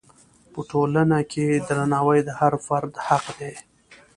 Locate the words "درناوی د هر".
1.67-2.53